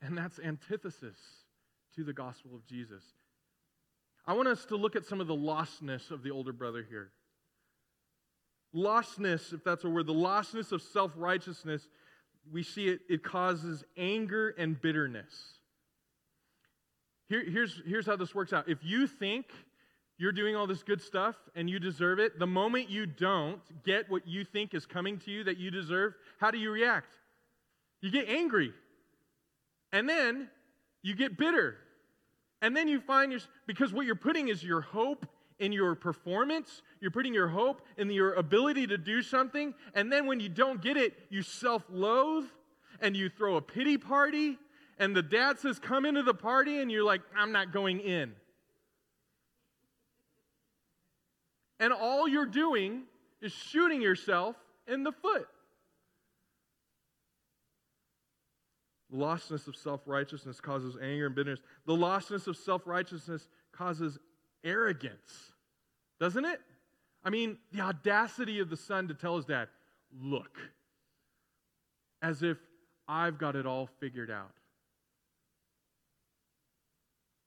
[0.02, 1.18] And that's antithesis
[1.98, 3.04] to the gospel of Jesus.
[4.26, 7.12] I want us to look at some of the lostness of the older brother here.
[8.74, 11.90] Lostness, if that's a word, the lostness of self righteousness,
[12.50, 15.60] we see it, it causes anger and bitterness.
[17.30, 18.68] Here, here's, here's how this works out.
[18.68, 19.46] If you think
[20.18, 24.10] you're doing all this good stuff and you deserve it, the moment you don't get
[24.10, 27.16] what you think is coming to you that you deserve, how do you react?
[28.02, 28.74] You get angry.
[29.92, 30.50] And then
[31.02, 31.78] you get bitter.
[32.62, 35.26] And then you find your, because what you're putting is your hope
[35.60, 39.74] in your performance, you're putting your hope in your ability to do something.
[39.94, 42.46] And then when you don't get it, you self loathe
[43.02, 44.58] and you throw a pity party
[45.00, 48.34] and the dad says, Come into the party, and you're like, I'm not going in.
[51.80, 53.04] And all you're doing
[53.42, 54.56] is shooting yourself
[54.88, 55.48] in the foot.
[59.12, 61.60] The lostness of self righteousness causes anger and bitterness.
[61.86, 64.18] The lostness of self righteousness causes
[64.64, 65.54] arrogance,
[66.20, 66.62] doesn't it?
[67.24, 69.68] I mean, the audacity of the son to tell his dad,
[70.22, 70.58] Look,
[72.22, 72.58] as if
[73.08, 74.54] I've got it all figured out.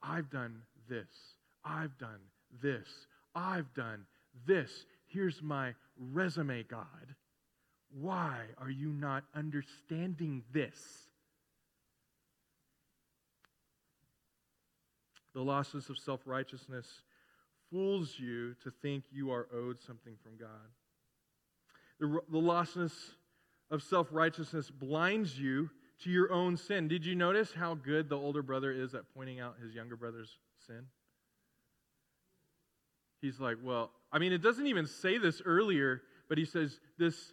[0.06, 1.08] I've done this.
[1.64, 2.20] I've done
[2.62, 2.86] this.
[3.34, 4.06] I've done
[4.46, 4.70] this.
[5.06, 6.86] Here's my resume, God.
[7.90, 10.76] Why are you not understanding this?
[15.34, 16.86] The losses of self righteousness
[17.70, 20.48] fools you to think you are owed something from God.
[22.00, 22.92] The, the lostness
[23.70, 25.70] of self righteousness blinds you
[26.02, 26.88] to your own sin.
[26.88, 30.38] Did you notice how good the older brother is at pointing out his younger brother's
[30.66, 30.86] sin?
[33.20, 37.32] He's like, well, I mean, it doesn't even say this earlier, but he says, This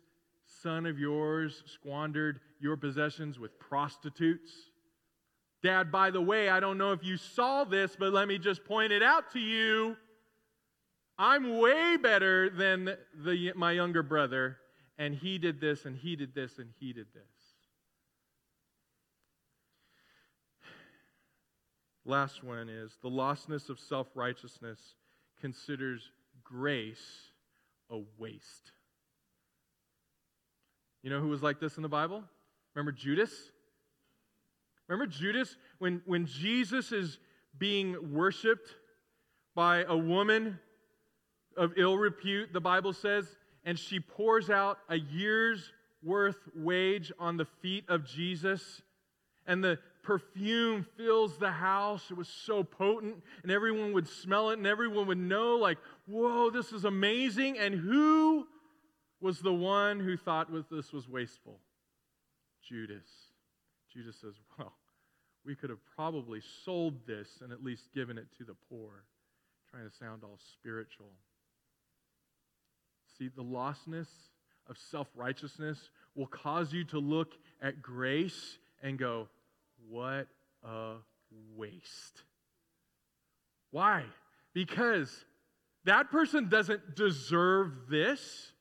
[0.61, 4.51] son of yours squandered your possessions with prostitutes.
[5.61, 8.65] Dad, by the way, I don't know if you saw this, but let me just
[8.65, 9.95] point it out to you.
[11.17, 14.57] I'm way better than the, my younger brother,
[14.97, 17.42] and he did this, and he did this, and he did this.
[22.05, 24.79] Last one is the lostness of self righteousness
[25.39, 26.11] considers
[26.43, 27.31] grace
[27.89, 28.71] a waste.
[31.01, 32.23] You know who was like this in the Bible?
[32.75, 33.31] Remember Judas?
[34.87, 35.55] Remember Judas?
[35.79, 37.19] When, when Jesus is
[37.57, 38.75] being worshiped
[39.55, 40.59] by a woman
[41.55, 43.27] of ill repute, the Bible says,
[43.63, 48.81] and she pours out a year's worth wage on the feet of Jesus,
[49.45, 52.11] and the perfume fills the house.
[52.11, 56.49] It was so potent, and everyone would smell it, and everyone would know, like, whoa,
[56.49, 57.57] this is amazing.
[57.57, 58.47] And who
[59.21, 61.59] was the one who thought this was wasteful?
[62.67, 63.07] Judas.
[63.91, 64.73] Judas says, well,
[65.45, 69.03] we could have probably sold this and at least given it to the poor,
[69.69, 71.11] trying to sound all spiritual.
[73.17, 74.07] See, the lostness
[74.67, 79.27] of self righteousness will cause you to look at grace and go,
[79.89, 80.27] What
[80.63, 80.95] a
[81.55, 82.23] waste.
[83.71, 84.03] Why?
[84.53, 85.25] Because
[85.85, 88.51] that person doesn't deserve this.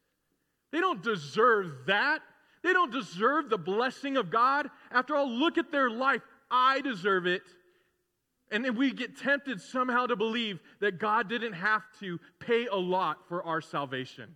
[0.71, 2.21] They don't deserve that.
[2.63, 4.71] They don't deserve the blessing of God.
[4.91, 6.23] After all, look at their life.
[6.51, 7.43] I deserve it.
[8.51, 12.77] And then we get tempted somehow to believe that God didn't have to pay a
[12.77, 14.35] lot for our salvation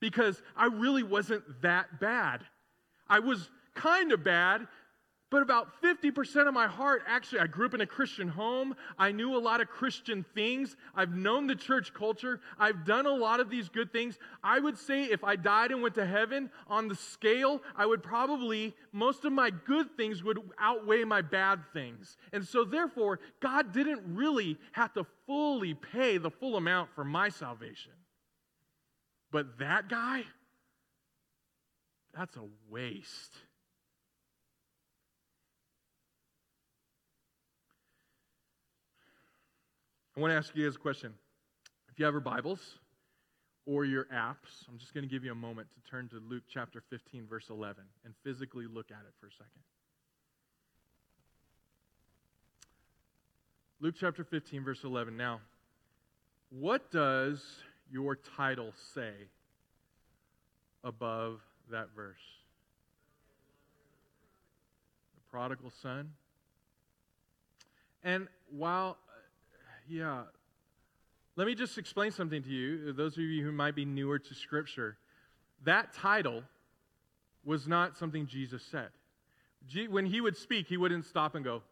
[0.00, 2.44] because I really wasn't that bad.
[3.08, 4.66] I was kind of bad,
[5.30, 8.74] but about 50% of my heart, actually, I grew up in a Christian home.
[8.98, 10.74] I knew a lot of Christian things.
[10.94, 12.40] I've known the church culture.
[12.58, 14.18] I've done a lot of these good things.
[14.42, 18.02] I would say if I died and went to heaven, on the scale, I would
[18.02, 22.16] probably, most of my good things would outweigh my bad things.
[22.32, 27.28] And so, therefore, God didn't really have to fully pay the full amount for my
[27.28, 27.92] salvation.
[29.30, 30.24] But that guy,
[32.14, 33.34] that's a waste.
[40.18, 41.14] I want to ask you guys a question.
[41.92, 42.80] If you have your Bibles
[43.66, 46.42] or your apps, I'm just going to give you a moment to turn to Luke
[46.52, 49.62] chapter 15, verse 11, and physically look at it for a second.
[53.78, 55.16] Luke chapter 15, verse 11.
[55.16, 55.38] Now,
[56.50, 57.40] what does
[57.88, 59.12] your title say
[60.82, 61.38] above
[61.70, 62.16] that verse?
[65.14, 66.10] The prodigal son.
[68.02, 68.96] And while,
[69.88, 70.22] yeah,
[71.36, 74.34] let me just explain something to you, those of you who might be newer to
[74.34, 74.96] Scripture.
[75.64, 76.42] That title
[77.44, 78.88] was not something Jesus said.
[79.88, 81.62] When he would speak, he wouldn't stop and go,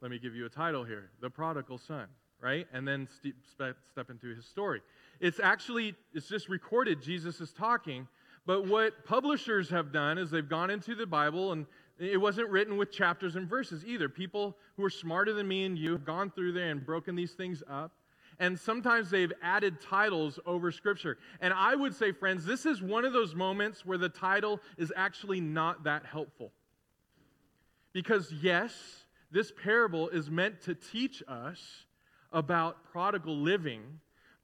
[0.00, 2.06] Let me give you a title here the prodigal son
[2.40, 2.66] right?
[2.72, 3.08] And then
[3.52, 4.80] step into his story.
[5.20, 8.08] It's actually, it's just recorded, Jesus is talking.
[8.46, 11.66] But what publishers have done is they've gone into the Bible and
[12.00, 14.08] it wasn't written with chapters and verses either.
[14.08, 17.32] People who are smarter than me and you have gone through there and broken these
[17.32, 17.92] things up.
[18.38, 21.18] And sometimes they've added titles over Scripture.
[21.42, 24.90] And I would say, friends, this is one of those moments where the title is
[24.96, 26.50] actually not that helpful.
[27.92, 28.72] Because, yes,
[29.30, 31.84] this parable is meant to teach us
[32.32, 33.82] about prodigal living.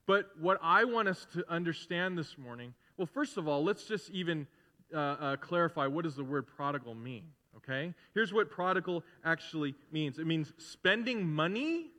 [0.07, 4.11] But what I want us to understand this morning, well, first of all, let's just
[4.11, 4.47] even
[4.95, 7.25] uh, uh, clarify what does the word prodigal mean,
[7.57, 7.95] okay?
[8.15, 11.91] Here's what prodigal actually means it means spending money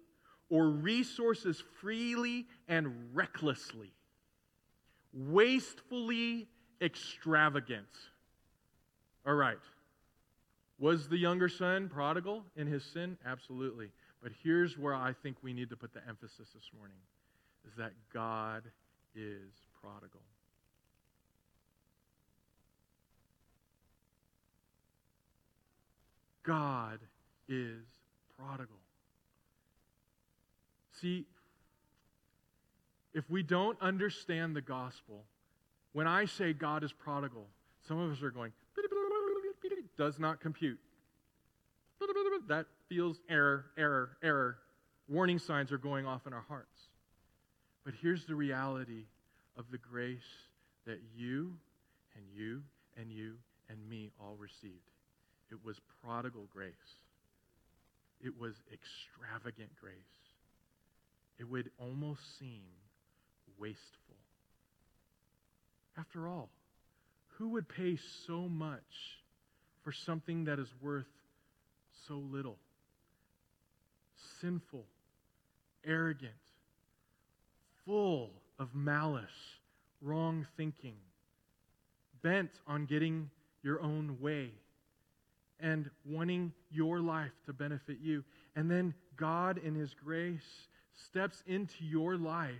[0.49, 3.91] or resources freely and recklessly,
[5.13, 6.47] wastefully
[6.81, 7.87] extravagant.
[9.25, 9.57] All right.
[10.79, 13.17] Was the younger son prodigal in his sin?
[13.25, 13.89] Absolutely.
[14.21, 16.97] But here's where I think we need to put the emphasis this morning
[17.67, 18.63] is that God
[19.15, 20.21] is prodigal.
[26.47, 26.99] God
[27.49, 27.83] is
[28.39, 28.77] prodigal.
[31.01, 31.25] See,
[33.13, 35.25] if we don't understand the gospel,
[35.91, 37.47] when I say God is prodigal,
[37.85, 38.53] some of us are going,
[39.97, 40.79] does not compute.
[42.47, 44.57] That feels error, error, error.
[45.09, 46.87] Warning signs are going off in our hearts.
[47.83, 49.05] But here's the reality
[49.57, 50.19] of the grace
[50.85, 51.53] that you
[52.15, 52.61] and you
[52.95, 53.33] and you
[53.69, 54.96] and me all received
[55.51, 56.73] it was prodigal grace,
[58.21, 59.93] it was extravagant grace.
[61.39, 62.63] It would almost seem
[63.59, 64.15] wasteful.
[65.97, 66.49] After all,
[67.37, 69.21] who would pay so much
[69.83, 71.05] for something that is worth
[72.07, 72.57] so little?
[74.41, 74.85] sinful,
[75.85, 76.31] arrogant,
[77.85, 79.25] full of malice,
[80.01, 80.95] wrong thinking,
[82.21, 83.29] bent on getting
[83.63, 84.51] your own way
[85.59, 88.23] and wanting your life to benefit you.
[88.55, 92.51] And then God, in His grace, steps into your life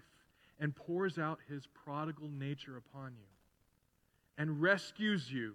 [0.60, 3.28] and pours out His prodigal nature upon you
[4.38, 5.54] and rescues you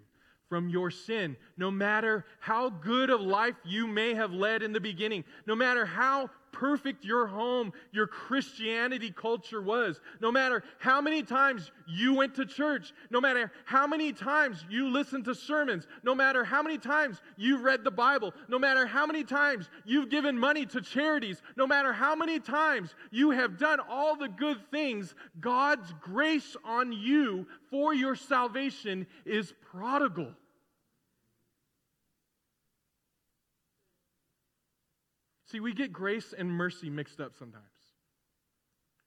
[0.49, 4.79] from your sin, no matter how good of life you may have led in the
[4.79, 11.23] beginning, no matter how perfect your home, your Christianity culture was, no matter how many
[11.23, 16.15] times you went to church, no matter how many times you listened to sermons, no
[16.15, 20.37] matter how many times you read the Bible, no matter how many times you've given
[20.37, 25.15] money to charities, no matter how many times you have done all the good things,
[25.41, 30.31] God's grace on you for your salvation is prodigal.
[35.53, 37.63] See, we get grace and mercy mixed up sometimes.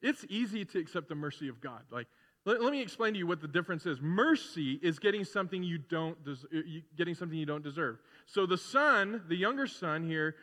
[0.00, 1.82] It's easy to accept the mercy of God.
[1.90, 2.06] Like,
[2.44, 4.00] let, let me explain to you what the difference is.
[4.00, 6.60] Mercy is getting something you don't des- uh,
[6.96, 7.98] getting something you don't deserve.
[8.26, 10.36] So the son, the younger son here,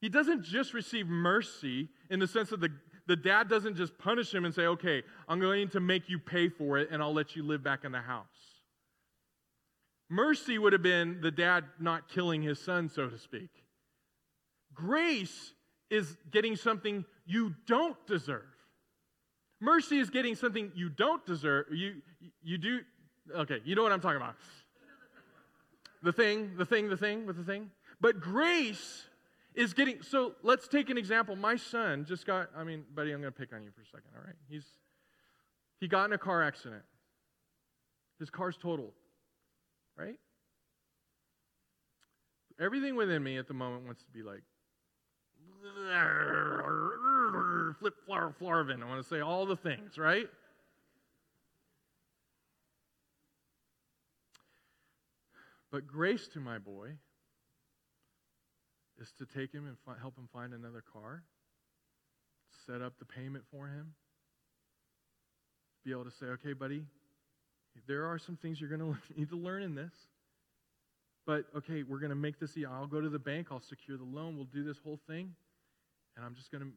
[0.00, 2.72] he doesn't just receive mercy in the sense that the
[3.06, 6.48] the dad doesn't just punish him and say, "Okay, I'm going to make you pay
[6.48, 8.26] for it, and I'll let you live back in the house."
[10.10, 13.67] Mercy would have been the dad not killing his son, so to speak.
[14.78, 15.54] Grace
[15.90, 18.46] is getting something you don't deserve.
[19.60, 21.66] Mercy is getting something you don't deserve.
[21.72, 21.96] You,
[22.42, 22.80] you do,
[23.34, 24.36] okay, you know what I'm talking about.
[26.04, 27.70] The thing, the thing, the thing with the thing.
[28.00, 29.06] But grace
[29.56, 31.34] is getting, so let's take an example.
[31.34, 33.86] My son just got, I mean, buddy, I'm going to pick on you for a
[33.86, 34.36] second, all right?
[34.48, 34.64] He's,
[35.80, 36.82] he got in a car accident.
[38.20, 38.92] His car's totaled,
[39.96, 40.18] right?
[42.60, 44.42] Everything within me at the moment wants to be like,
[47.78, 48.82] flip flar flarvin.
[48.82, 50.28] I want to say all the things, right?
[55.70, 56.92] But grace to my boy
[58.98, 61.22] is to take him and fi- help him find another car,
[62.66, 63.94] set up the payment for him,
[65.84, 66.84] be able to say, okay, buddy,
[67.86, 69.92] there are some things you're going to need to learn in this.
[71.26, 72.56] But okay, we're going to make this.
[72.66, 73.48] I'll go to the bank.
[73.50, 74.36] I'll secure the loan.
[74.36, 75.34] We'll do this whole thing
[76.18, 76.70] and I'm just going to,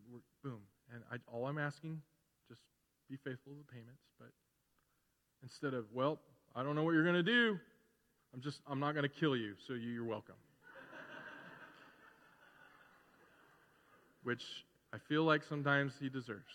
[0.44, 0.60] boom.
[0.94, 2.00] And I, all I'm asking,
[2.48, 2.62] just
[3.10, 4.04] be faithful to the payments.
[4.20, 4.30] But
[5.42, 6.20] instead of, well,
[6.56, 7.58] I don't know what you're going to do,
[8.36, 10.36] I'm just, I'm not going to kill you, so you, you're welcome.
[14.24, 14.44] Which
[14.94, 16.46] I feel like sometimes he deserves.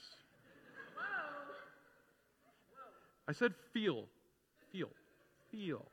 [3.28, 4.04] I said feel,
[4.70, 4.90] feel,
[5.50, 5.84] feel.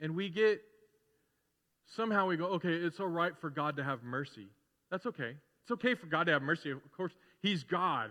[0.00, 0.60] And we get,
[1.86, 4.48] somehow we go, okay, it's all right for God to have mercy.
[4.90, 5.36] That's okay.
[5.62, 6.70] It's okay for God to have mercy.
[6.70, 8.10] Of course, He's God.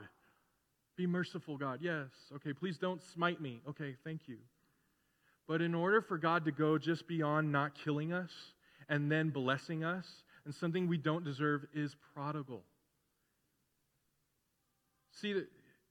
[0.97, 1.79] Be merciful, God.
[1.81, 2.07] Yes.
[2.35, 3.61] Okay, please don't smite me.
[3.69, 4.37] Okay, thank you.
[5.47, 8.31] But in order for God to go just beyond not killing us
[8.89, 12.61] and then blessing us, and something we don't deserve is prodigal.
[15.11, 15.43] See,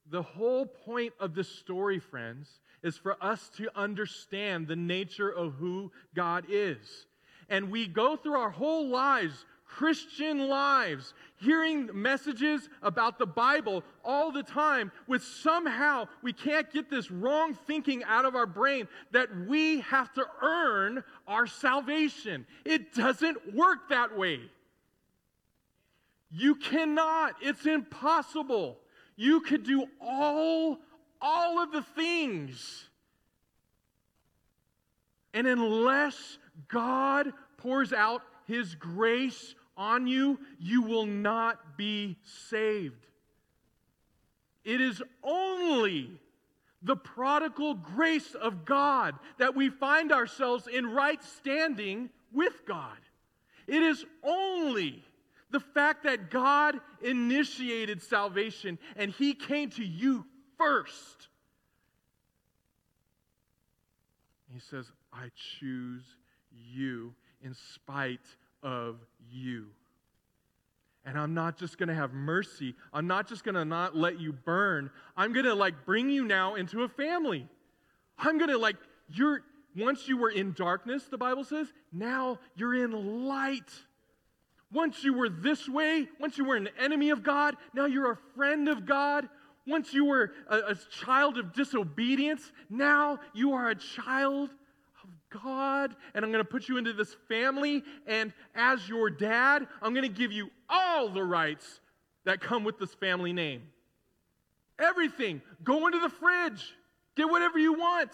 [0.09, 5.53] the whole point of this story, friends, is for us to understand the nature of
[5.55, 7.07] who God is.
[7.49, 14.31] And we go through our whole lives, Christian lives, hearing messages about the Bible all
[14.31, 19.29] the time, with somehow we can't get this wrong thinking out of our brain that
[19.47, 22.45] we have to earn our salvation.
[22.63, 24.39] It doesn't work that way.
[26.31, 28.77] You cannot, it's impossible.
[29.15, 30.79] You could do all,
[31.21, 32.89] all of the things.
[35.33, 36.37] And unless
[36.67, 43.05] God pours out his grace on you, you will not be saved.
[44.63, 46.09] It is only
[46.81, 52.97] the prodigal grace of God that we find ourselves in right standing with God.
[53.67, 55.03] It is only
[55.55, 60.25] the fact that God initiated salvation and He came to you
[60.57, 61.29] first.
[64.53, 65.29] He says, I
[65.59, 66.03] choose
[66.51, 68.19] you in spite
[68.63, 68.97] of
[69.31, 69.67] you.
[71.05, 72.75] And I'm not just going to have mercy.
[72.91, 74.89] I'm not just going to not let you burn.
[75.15, 77.47] I'm going to like bring you now into a family.
[78.17, 78.75] I'm going to like,
[79.07, 79.41] you're,
[79.77, 83.71] once you were in darkness, the Bible says, now you're in light.
[84.75, 88.17] Once you were this way, once you were an enemy of God, now you're a
[88.35, 89.29] friend of God.
[89.65, 94.49] Once you were a, a child of disobedience, now you are a child
[95.01, 95.09] of
[95.41, 99.93] God, and I'm going to put you into this family, and as your dad, I'm
[99.93, 101.79] going to give you all the rights
[102.25, 103.61] that come with this family name.
[104.77, 105.41] Everything.
[105.63, 106.75] Go into the fridge,
[107.15, 108.11] get whatever you want.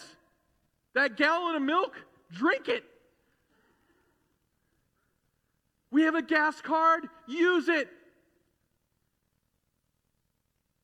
[0.94, 1.96] That gallon of milk,
[2.32, 2.84] drink it.
[5.92, 7.90] We have a gas card, use it.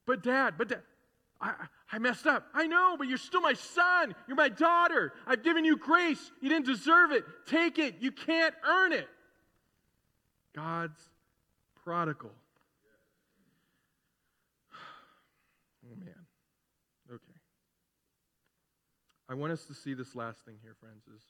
[0.06, 0.82] But, Dad, but, Dad,
[1.40, 1.54] I,
[1.92, 2.48] I messed up.
[2.54, 4.14] I know, but you're still my son.
[4.28, 5.14] You're my daughter.
[5.26, 6.32] I've given you grace.
[6.42, 7.24] You didn't deserve it.
[7.46, 7.96] Take it.
[8.00, 9.08] You can't earn it.
[10.56, 11.00] God's
[11.84, 12.32] prodigal.
[15.90, 16.26] Oh, man.
[17.10, 17.40] Okay.
[19.30, 21.22] I want us to see this last thing here, friends, is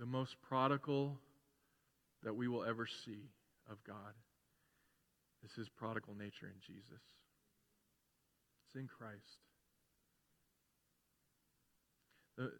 [0.00, 1.16] the most prodigal
[2.22, 3.30] that we will ever see
[3.70, 4.14] of God
[5.44, 7.00] is his prodigal nature in Jesus.
[8.66, 9.38] It's in Christ.
[12.36, 12.52] The,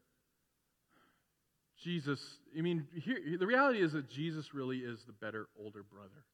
[1.83, 2.21] Jesus,
[2.57, 6.25] I mean, here, the reality is that Jesus really is the better older brother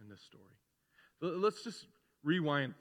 [0.00, 0.44] in this story.
[1.20, 1.86] Let's just
[2.22, 2.74] rewind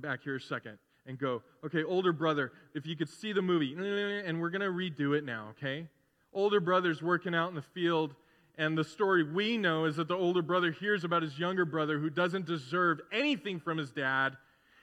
[0.00, 3.74] back here a second and go, okay, older brother, if you could see the movie,
[3.74, 5.88] and we're going to redo it now, okay?
[6.34, 8.14] Older brother's working out in the field,
[8.58, 11.98] and the story we know is that the older brother hears about his younger brother
[11.98, 14.36] who doesn't deserve anything from his dad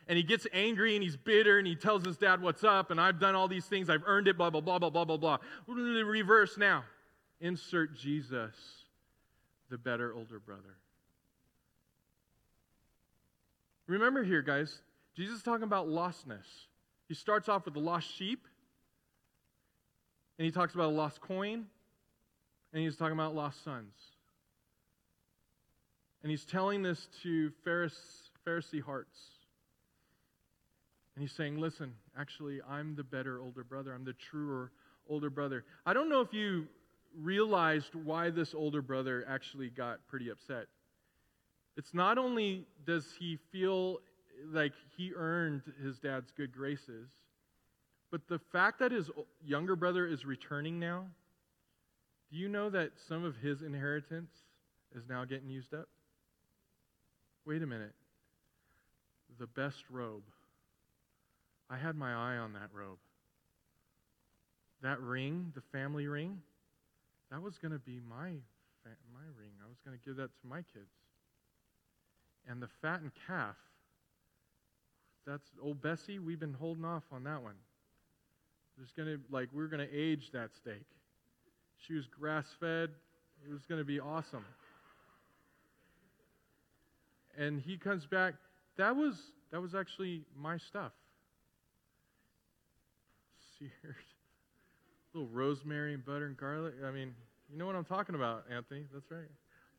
[0.08, 3.02] and he gets angry and he's bitter and he tells his dad what's up and
[3.02, 5.38] I've done all these things, I've earned it, blah, blah, blah, blah, blah, blah, blah.
[5.68, 6.86] Reverse now.
[7.42, 8.56] Insert Jesus,
[9.70, 10.78] the better older brother.
[13.88, 14.80] Remember here, guys,
[15.16, 16.46] Jesus is talking about lostness.
[17.08, 18.48] He starts off with the lost sheep,
[20.40, 21.66] and he talks about a lost coin,
[22.76, 23.94] and he's talking about lost sons.
[26.22, 29.18] And he's telling this to Pharisee hearts.
[31.16, 33.94] And he's saying, listen, actually, I'm the better older brother.
[33.94, 34.72] I'm the truer
[35.08, 35.64] older brother.
[35.86, 36.68] I don't know if you
[37.18, 40.66] realized why this older brother actually got pretty upset.
[41.78, 44.02] It's not only does he feel
[44.52, 47.08] like he earned his dad's good graces,
[48.12, 49.10] but the fact that his
[49.46, 51.06] younger brother is returning now,
[52.32, 54.32] do you know that some of his inheritance
[54.96, 55.88] is now getting used up?
[57.46, 57.94] Wait a minute.
[59.40, 60.24] The best robe
[61.70, 63.00] I had my eye on that robe.
[64.82, 66.42] That ring, the family ring,
[67.32, 68.30] that was going to be my,
[69.14, 69.52] my ring.
[69.64, 70.92] I was going to give that to my kids.
[72.48, 73.56] And the fattened calf,
[75.26, 76.20] that's old Bessie.
[76.20, 77.56] We've been holding off on that one.
[78.78, 80.86] There's going to, like, we're going to age that steak.
[81.78, 82.90] She was grass fed.
[83.48, 84.46] It was going to be awesome.
[87.38, 88.36] And he comes back.
[88.78, 89.16] That was,
[89.52, 90.92] that was actually my stuff
[93.58, 93.72] seared.
[95.14, 96.74] Little rosemary and butter and garlic.
[96.86, 97.14] I mean,
[97.52, 98.86] you know what I'm talking about, Anthony.
[98.94, 99.30] That's right.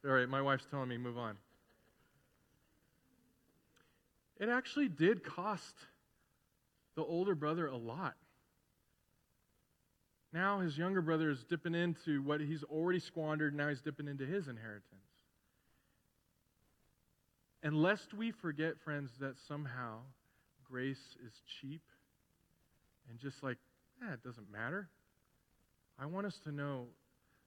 [0.04, 1.36] All right, my wife's telling me move on.
[4.38, 5.74] It actually did cost
[6.94, 8.14] the older brother a lot.
[10.36, 13.54] Now his younger brother is dipping into what he's already squandered.
[13.54, 14.84] Now he's dipping into his inheritance.
[17.62, 20.00] And lest we forget, friends, that somehow
[20.62, 21.80] grace is cheap
[23.08, 23.56] and just like,
[24.02, 24.90] eh, it doesn't matter.
[25.98, 26.84] I want us to know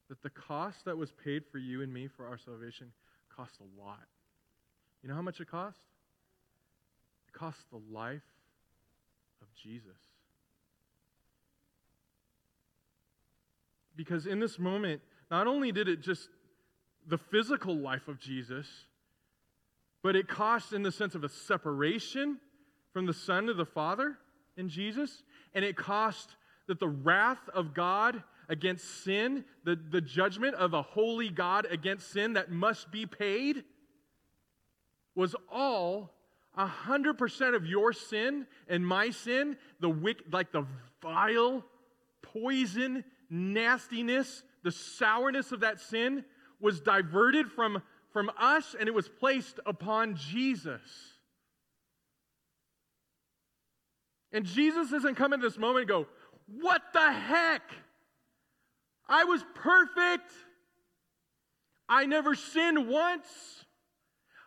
[0.09, 2.91] that the cost that was paid for you and me for our salvation
[3.29, 4.07] cost a lot.
[5.03, 5.77] You know how much it cost?
[7.27, 8.23] It cost the life
[9.43, 10.18] of Jesus.
[13.99, 16.29] Because in this moment, not only did it just
[17.05, 18.65] the physical life of Jesus,
[20.01, 22.37] but it cost in the sense of a separation
[22.93, 24.17] from the Son to the Father
[24.55, 25.23] in Jesus
[25.53, 26.37] and it cost
[26.67, 32.09] that the wrath of God against sin, the, the judgment of a holy God against
[32.09, 33.65] sin that must be paid,
[35.13, 36.13] was all
[36.57, 40.65] 100% of your sin and my sin, the wick, like the
[41.01, 41.65] vile,
[42.21, 46.25] poison, nastiness, the sourness of that sin
[46.59, 50.81] was diverted from, from us and it was placed upon Jesus.
[54.31, 56.07] And Jesus doesn't come in this moment and go,
[56.61, 57.63] What the heck?
[59.07, 60.31] I was perfect.
[61.87, 63.25] I never sinned once.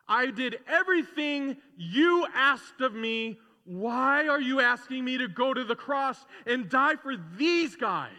[0.06, 3.38] I did everything you asked of me.
[3.64, 8.10] Why are you asking me to go to the cross and die for these guys?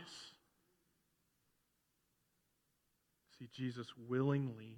[3.44, 4.78] See, Jesus willingly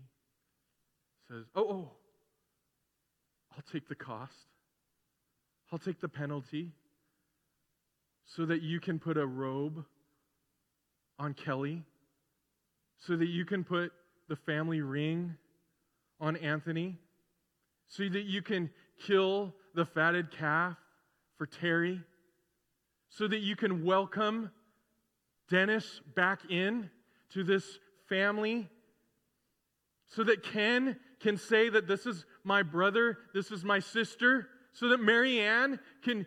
[1.28, 1.92] says, Oh, oh,
[3.52, 4.34] I'll take the cost.
[5.72, 6.72] I'll take the penalty
[8.26, 9.86] so that you can put a robe
[11.20, 11.84] on Kelly
[12.98, 13.92] so that you can put
[14.30, 15.36] the family ring
[16.20, 16.98] on Anthony,
[17.88, 18.70] so that you can
[19.06, 20.76] kill the fatted calf
[21.38, 22.02] for Terry,
[23.10, 24.50] so that you can welcome
[25.50, 26.90] Dennis back in
[27.34, 28.70] to this family,
[30.08, 34.90] so that Ken can say that this is my brother, this is my sister, so
[34.90, 36.26] that Marianne can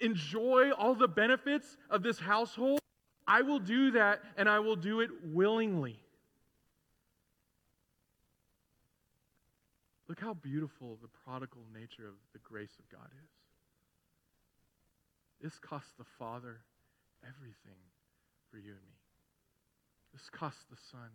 [0.00, 2.80] enjoy all the benefits of this household.
[3.26, 6.00] I will do that and I will do it willingly.
[10.08, 13.30] Look how beautiful the prodigal nature of the grace of God is.
[15.40, 16.60] This cost the Father
[17.22, 17.78] everything
[18.50, 18.99] for you and me.
[20.12, 21.10] This cost the Son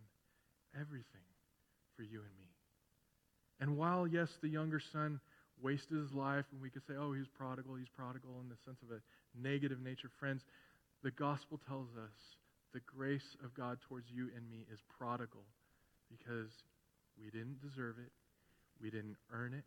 [0.80, 1.28] everything
[1.96, 2.52] for you and me.
[3.60, 5.20] And while, yes, the younger son
[5.62, 8.82] wasted his life, and we could say, oh, he's prodigal, he's prodigal in the sense
[8.84, 9.00] of a
[9.41, 10.43] negative nature, friends,
[11.04, 12.36] the gospel tells us
[12.74, 15.46] the grace of God towards you and me is prodigal
[16.10, 16.52] because
[17.18, 18.12] we didn't deserve it,
[18.82, 19.64] we didn't earn it.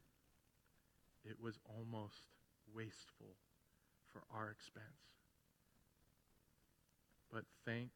[1.24, 2.28] It was almost
[2.74, 3.32] wasteful
[4.12, 4.84] for our expense.
[7.32, 7.88] But thank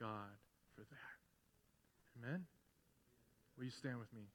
[0.00, 0.36] God
[0.76, 2.20] for that.
[2.20, 2.44] Amen?
[3.56, 4.28] Will you stand with me?